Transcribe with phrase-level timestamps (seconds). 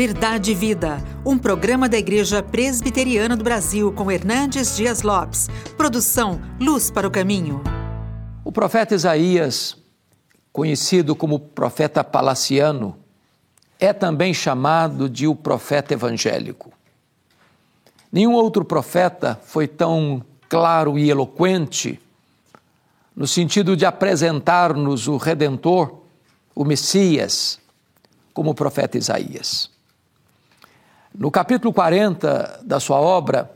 [0.00, 5.50] Verdade e Vida, um programa da Igreja Presbiteriana do Brasil com Hernandes Dias Lopes.
[5.76, 7.62] Produção Luz para o Caminho.
[8.42, 9.76] O profeta Isaías,
[10.54, 12.96] conhecido como profeta palaciano,
[13.78, 16.72] é também chamado de o profeta evangélico.
[18.10, 22.00] Nenhum outro profeta foi tão claro e eloquente
[23.14, 25.98] no sentido de apresentar-nos o Redentor,
[26.54, 27.60] o Messias,
[28.32, 29.69] como o profeta Isaías.
[31.12, 33.50] No capítulo 40 da sua obra,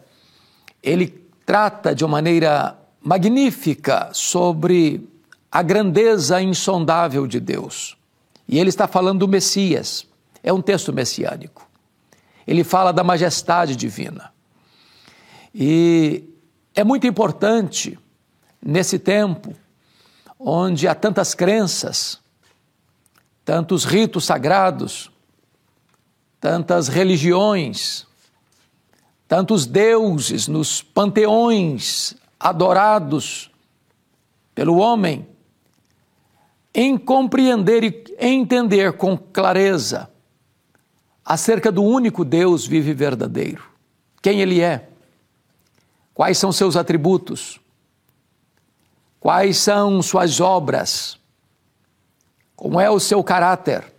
[0.82, 1.06] ele
[1.46, 5.08] trata de uma maneira magnífica sobre
[5.50, 7.96] a grandeza insondável de Deus.
[8.48, 10.06] E ele está falando do Messias.
[10.42, 11.68] É um texto messiânico.
[12.46, 14.32] Ele fala da majestade divina.
[15.54, 16.24] E
[16.74, 17.98] é muito importante,
[18.60, 19.54] nesse tempo,
[20.38, 22.18] onde há tantas crenças,
[23.44, 25.10] tantos ritos sagrados,
[26.44, 28.06] tantas religiões,
[29.26, 33.50] tantos deuses nos panteões adorados
[34.54, 35.26] pelo homem,
[36.74, 40.10] em compreender e entender com clareza
[41.24, 43.64] acerca do único Deus vivo e verdadeiro.
[44.20, 44.90] Quem Ele é,
[46.12, 47.58] quais são seus atributos,
[49.18, 51.18] quais são suas obras,
[52.54, 53.93] como é o seu caráter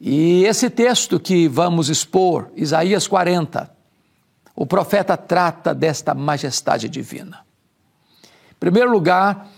[0.00, 3.70] e esse texto que vamos expor, Isaías 40,
[4.56, 7.40] o profeta trata desta majestade divina.
[8.24, 9.48] Em primeiro lugar,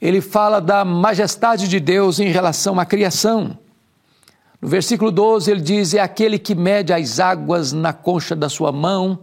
[0.00, 3.58] ele fala da majestade de Deus em relação à criação.
[4.60, 8.70] No versículo 12, ele diz: É aquele que mede as águas na concha da sua
[8.70, 9.18] mão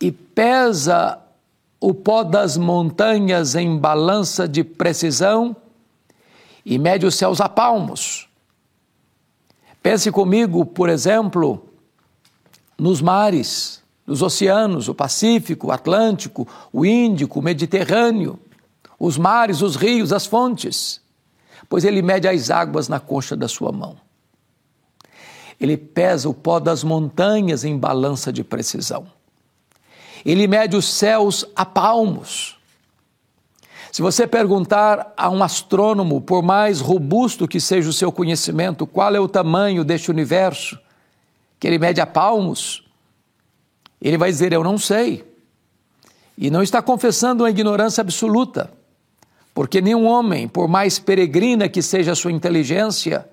[0.00, 1.18] e pesa
[1.80, 5.56] o pó das montanhas em balança de precisão
[6.64, 8.28] e mede os céus a palmos.
[9.84, 11.68] Pense comigo, por exemplo,
[12.78, 18.40] nos mares, nos oceanos, o Pacífico, o Atlântico, o Índico, o Mediterrâneo,
[18.98, 21.02] os mares, os rios, as fontes,
[21.68, 23.98] pois ele mede as águas na concha da sua mão.
[25.60, 29.06] Ele pesa o pó das montanhas em balança de precisão.
[30.24, 32.56] Ele mede os céus a palmos.
[33.94, 39.14] Se você perguntar a um astrônomo, por mais robusto que seja o seu conhecimento, qual
[39.14, 40.76] é o tamanho deste universo,
[41.60, 42.84] que ele mede a palmos,
[44.02, 45.24] ele vai dizer: Eu não sei.
[46.36, 48.68] E não está confessando uma ignorância absoluta,
[49.54, 53.24] porque nenhum homem, por mais peregrina que seja a sua inteligência,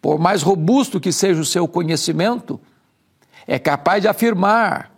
[0.00, 2.58] por mais robusto que seja o seu conhecimento,
[3.46, 4.90] é capaz de afirmar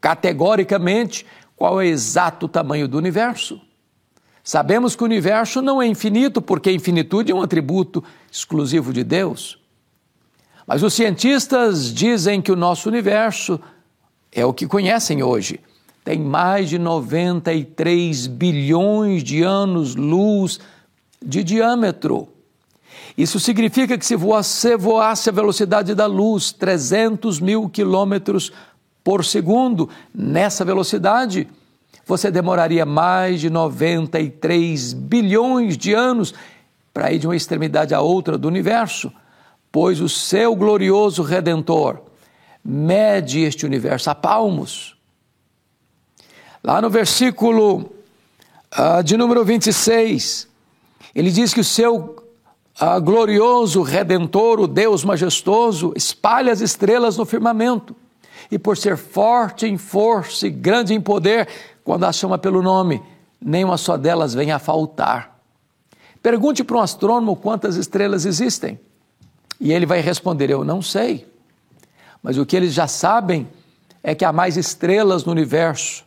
[0.00, 3.64] categoricamente qual é o exato tamanho do universo.
[4.46, 9.02] Sabemos que o universo não é infinito, porque a infinitude é um atributo exclusivo de
[9.02, 9.58] Deus.
[10.64, 13.60] Mas os cientistas dizem que o nosso universo
[14.30, 15.58] é o que conhecem hoje.
[16.04, 20.60] Tem mais de 93 bilhões de anos-luz
[21.20, 22.28] de diâmetro.
[23.18, 28.52] Isso significa que se você voasse a velocidade da luz, 300 mil quilômetros
[29.02, 31.48] por segundo, nessa velocidade,
[32.06, 36.32] você demoraria mais de 93 bilhões de anos
[36.94, 39.12] para ir de uma extremidade à outra do universo,
[39.72, 42.00] pois o seu glorioso Redentor
[42.64, 44.96] mede este universo a palmos.
[46.62, 47.90] Lá no versículo
[48.78, 50.48] uh, de número 26,
[51.12, 52.24] ele diz que o seu
[52.80, 57.96] uh, glorioso Redentor, o Deus majestoso, espalha as estrelas no firmamento.
[58.48, 61.48] E por ser forte em força e grande em poder,
[61.86, 63.00] quando a chama pelo nome,
[63.40, 65.38] nenhuma só delas vem a faltar.
[66.20, 68.80] Pergunte para um astrônomo quantas estrelas existem.
[69.60, 71.24] E ele vai responder: Eu não sei.
[72.20, 73.46] Mas o que eles já sabem
[74.02, 76.04] é que há mais estrelas no universo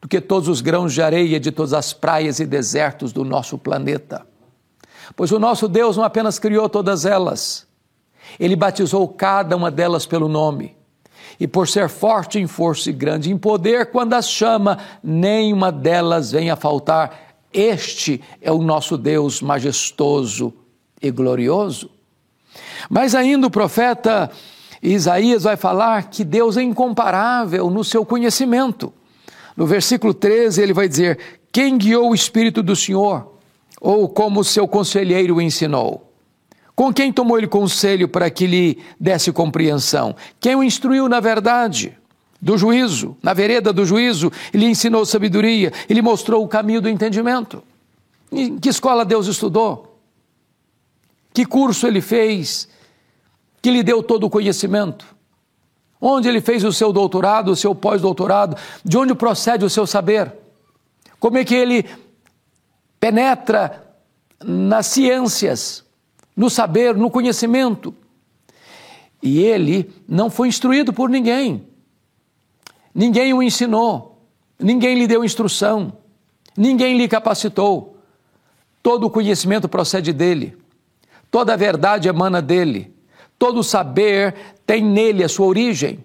[0.00, 3.58] do que todos os grãos de areia de todas as praias e desertos do nosso
[3.58, 4.24] planeta.
[5.16, 7.66] Pois o nosso Deus não apenas criou todas elas,
[8.38, 10.76] ele batizou cada uma delas pelo nome
[11.38, 16.32] e por ser forte em força e grande em poder, quando as chama, nenhuma delas
[16.32, 17.34] vem a faltar.
[17.52, 20.52] Este é o nosso Deus majestoso
[21.00, 21.90] e glorioso.
[22.88, 24.30] Mas ainda o profeta
[24.82, 28.92] Isaías vai falar que Deus é incomparável no seu conhecimento.
[29.56, 31.18] No versículo 13, ele vai dizer:
[31.52, 33.34] Quem guiou o Espírito do Senhor?
[33.80, 36.09] Ou como seu conselheiro o ensinou?
[36.80, 40.16] Com quem tomou ele conselho para que lhe desse compreensão?
[40.40, 41.94] Quem o instruiu na verdade?
[42.40, 47.62] Do juízo, na vereda do juízo, ele ensinou sabedoria, ele mostrou o caminho do entendimento.
[48.32, 50.00] Em que escola Deus estudou?
[51.34, 52.66] Que curso ele fez?
[53.60, 55.04] que lhe deu todo o conhecimento?
[56.00, 58.56] Onde ele fez o seu doutorado, o seu pós-doutorado?
[58.82, 60.32] De onde procede o seu saber?
[61.18, 61.84] Como é que ele
[62.98, 63.86] penetra
[64.42, 65.84] nas ciências,
[66.36, 67.94] no saber, no conhecimento?
[69.22, 71.66] E ele não foi instruído por ninguém.
[72.94, 74.26] Ninguém o ensinou,
[74.58, 75.92] ninguém lhe deu instrução,
[76.56, 77.96] ninguém lhe capacitou.
[78.82, 80.56] Todo o conhecimento procede dele,
[81.30, 82.94] toda a verdade emana dele,
[83.38, 84.34] todo o saber
[84.66, 86.04] tem nele a sua origem.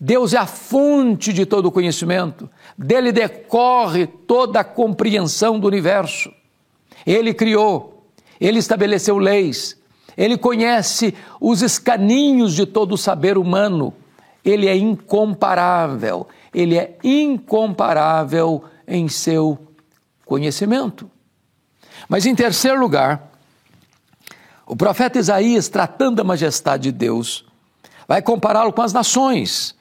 [0.00, 6.32] Deus é a fonte de todo o conhecimento, dele decorre toda a compreensão do universo.
[7.06, 7.93] Ele criou,
[8.46, 9.76] ele estabeleceu leis,
[10.16, 13.92] ele conhece os escaninhos de todo o saber humano.
[14.44, 19.58] Ele é incomparável, ele é incomparável em seu
[20.26, 21.10] conhecimento.
[22.08, 23.32] Mas em terceiro lugar,
[24.66, 27.46] o profeta Isaías, tratando da majestade de Deus,
[28.06, 29.74] vai compará-lo com as nações.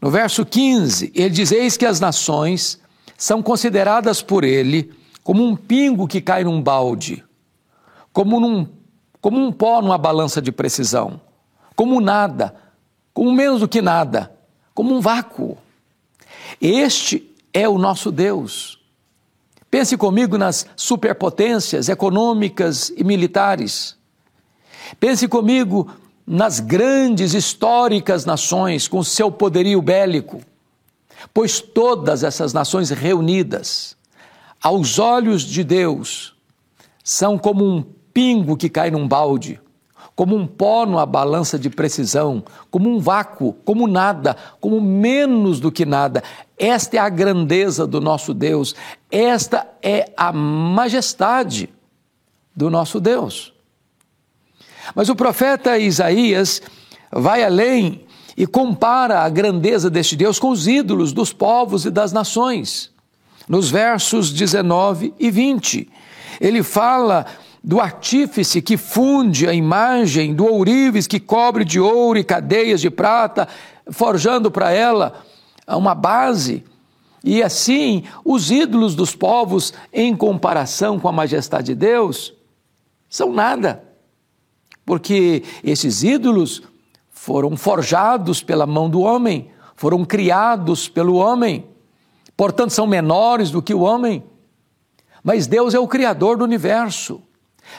[0.00, 2.78] No verso 15, ele diz: Eis que as nações
[3.16, 4.92] são consideradas por ele
[5.22, 7.24] como um pingo que cai num balde,
[8.14, 8.66] como num
[9.20, 11.18] como um pó numa balança de precisão,
[11.74, 12.54] como nada,
[13.12, 14.30] como menos do que nada,
[14.74, 15.56] como um vácuo.
[16.60, 18.78] Este é o nosso Deus.
[19.70, 23.96] Pense comigo nas superpotências econômicas e militares.
[25.00, 25.90] Pense comigo
[26.26, 30.42] nas grandes históricas nações com seu poderio bélico,
[31.32, 33.96] pois todas essas nações reunidas,
[34.62, 36.34] aos olhos de Deus,
[37.02, 39.60] são como um pingo que cai num balde,
[40.14, 45.72] como um pó numa balança de precisão, como um vácuo, como nada, como menos do
[45.72, 46.22] que nada.
[46.56, 48.76] Esta é a grandeza do nosso Deus,
[49.10, 51.68] esta é a majestade
[52.54, 53.52] do nosso Deus.
[54.94, 56.62] Mas o profeta Isaías
[57.10, 58.04] vai além
[58.36, 62.92] e compara a grandeza deste Deus com os ídolos dos povos e das nações.
[63.48, 65.88] Nos versos 19 e 20,
[66.40, 67.26] ele fala
[67.64, 72.90] do artífice que funde a imagem, do ourives que cobre de ouro e cadeias de
[72.90, 73.48] prata,
[73.90, 75.24] forjando para ela
[75.66, 76.62] uma base.
[77.24, 82.34] E assim, os ídolos dos povos, em comparação com a majestade de Deus,
[83.08, 83.82] são nada.
[84.84, 86.62] Porque esses ídolos
[87.10, 91.64] foram forjados pela mão do homem, foram criados pelo homem,
[92.36, 94.22] portanto, são menores do que o homem.
[95.22, 97.22] Mas Deus é o Criador do universo.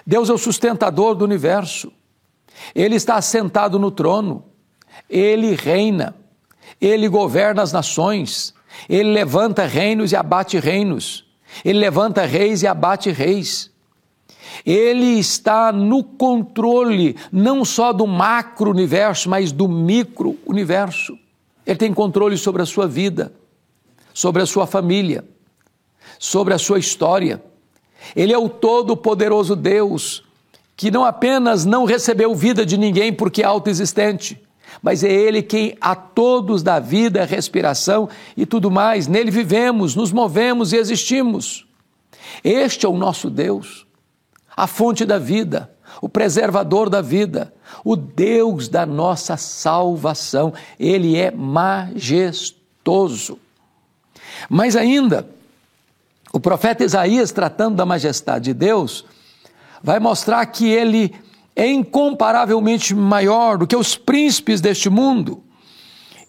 [0.05, 1.91] Deus é o sustentador do universo.
[2.73, 4.43] Ele está assentado no trono.
[5.09, 6.15] Ele reina.
[6.79, 8.53] Ele governa as nações.
[8.89, 11.25] Ele levanta reinos e abate reinos.
[11.63, 13.71] Ele levanta reis e abate reis.
[14.65, 21.17] Ele está no controle não só do macro-universo, mas do micro-universo.
[21.65, 23.33] Ele tem controle sobre a sua vida,
[24.13, 25.25] sobre a sua família,
[26.19, 27.41] sobre a sua história
[28.15, 30.23] ele é o todo-poderoso Deus,
[30.75, 34.41] que não apenas não recebeu vida de ninguém porque é autoexistente,
[34.81, 39.07] mas é Ele quem a todos dá vida, respiração e tudo mais.
[39.07, 41.65] Nele vivemos, nos movemos e existimos.
[42.43, 43.87] Este é o nosso Deus,
[44.55, 45.71] a fonte da vida,
[46.01, 47.53] o preservador da vida,
[47.83, 50.53] o Deus da nossa salvação.
[50.77, 52.59] Ele é majestoso.
[54.49, 55.29] Mas ainda,
[56.35, 59.05] o profeta Isaías, tratando da majestade de Deus,
[59.81, 61.15] vai mostrar que ele
[61.55, 65.41] é incomparavelmente maior do que os príncipes deste mundo.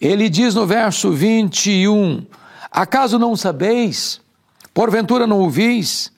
[0.00, 2.24] Ele diz no verso 21:
[2.70, 4.20] Acaso não sabeis?
[4.72, 6.12] Porventura não ouvis?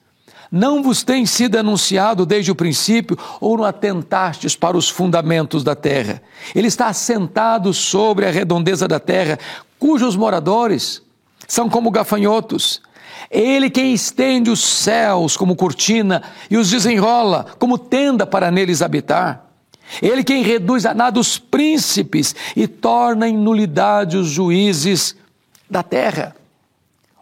[0.51, 5.75] Não vos tem sido anunciado desde o princípio, ou não atentastes para os fundamentos da
[5.75, 6.21] terra?
[6.53, 9.39] Ele está assentado sobre a redondeza da terra,
[9.79, 11.01] cujos moradores
[11.47, 12.87] são como gafanhotos
[13.29, 19.45] Ele quem estende os céus como cortina e os desenrola como tenda para neles habitar.
[20.01, 25.15] Ele quem reduz a nada os príncipes e torna em nulidade os juízes
[25.69, 26.35] da terra.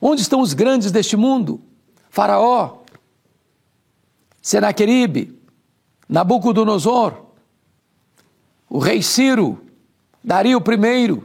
[0.01, 1.61] Onde estão os grandes deste mundo?
[2.09, 2.79] Faraó,
[4.41, 5.37] Senaqueribe,
[6.07, 7.13] Nabucodonosor,
[8.69, 9.63] o rei Ciro,
[10.23, 11.21] Dario I,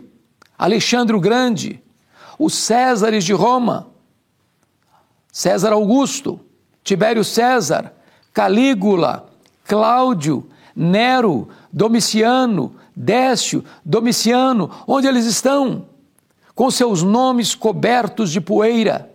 [0.56, 1.82] Alexandre o Grande,
[2.38, 3.91] os Césares de Roma,
[5.32, 6.38] César Augusto,
[6.84, 7.94] Tibério César,
[8.34, 9.26] Calígula,
[9.64, 10.46] Cláudio,
[10.76, 15.86] Nero, Domiciano, Décio, Domiciano, onde eles estão?
[16.54, 19.10] Com seus nomes cobertos de poeira.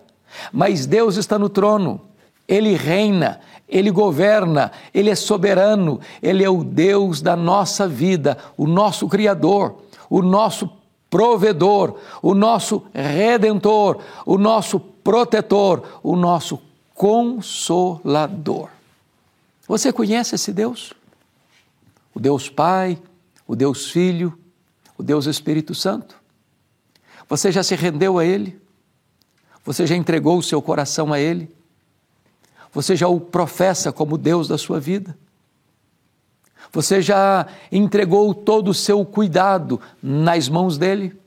[0.51, 2.01] Mas Deus está no trono,
[2.47, 8.65] ele reina, Ele governa, Ele é soberano, Ele é o Deus da nossa vida, o
[8.65, 9.75] nosso Criador,
[10.09, 10.69] o nosso
[11.09, 16.61] provedor, o nosso redentor, o nosso protetor, o nosso
[16.93, 18.67] consolador.
[19.65, 20.93] Você conhece esse Deus?
[22.13, 23.01] O Deus Pai,
[23.47, 24.37] o Deus Filho,
[24.97, 26.17] o Deus Espírito Santo?
[27.29, 28.59] Você já se rendeu a Ele?
[29.63, 31.55] Você já entregou o seu coração a Ele?
[32.73, 35.17] Você já o professa como Deus da sua vida?
[36.69, 41.17] Você já entregou todo o seu cuidado nas mãos dele?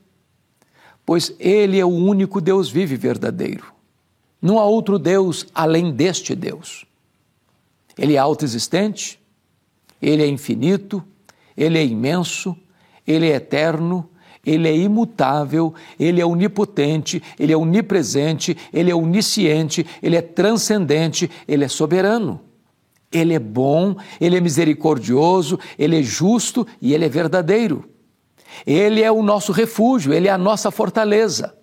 [1.05, 3.65] Pois ele é o único Deus vivo e verdadeiro.
[4.41, 6.85] Não há outro Deus além deste Deus.
[7.97, 9.19] Ele é autoexistente,
[10.01, 11.03] ele é infinito,
[11.55, 12.55] ele é imenso,
[13.05, 14.09] ele é eterno,
[14.45, 21.29] ele é imutável, ele é onipotente, ele é onipresente, ele é onisciente, ele é transcendente,
[21.47, 22.39] ele é soberano.
[23.11, 27.90] Ele é bom, ele é misericordioso, ele é justo e ele é verdadeiro.
[28.65, 31.53] Ele é o nosso refúgio, ele é a nossa fortaleza.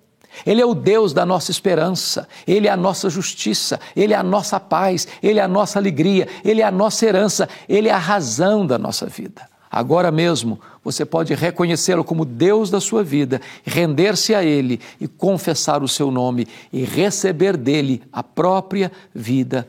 [0.45, 4.23] Ele é o Deus da nossa esperança, Ele é a nossa justiça, Ele é a
[4.23, 7.97] nossa paz, Ele é a nossa alegria, Ele é a nossa herança, Ele é a
[7.97, 9.47] razão da nossa vida.
[9.71, 15.83] Agora mesmo você pode reconhecê-lo como Deus da sua vida, render-se a Ele e confessar
[15.83, 19.67] o seu nome e receber dele a própria vida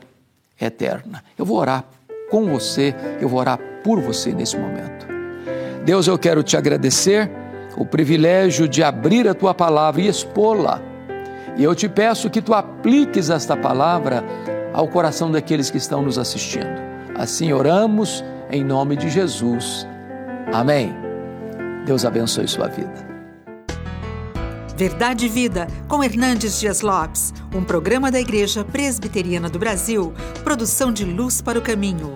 [0.59, 1.23] eterna.
[1.37, 1.85] Eu vou orar
[2.29, 5.00] com você, eu vou orar por você nesse momento.
[5.83, 7.29] Deus, eu quero te agradecer
[7.75, 10.81] o privilégio de abrir a tua palavra e expô-la.
[11.57, 14.23] E eu te peço que tu apliques esta palavra
[14.73, 16.69] ao coração daqueles que estão nos assistindo.
[17.15, 19.87] Assim oramos em nome de Jesus.
[20.53, 20.93] Amém.
[21.85, 23.11] Deus abençoe sua vida.
[24.75, 30.91] Verdade e Vida, com Hernandes Dias Lopes, um programa da Igreja Presbiteriana do Brasil, produção
[30.91, 32.15] de Luz para o Caminho.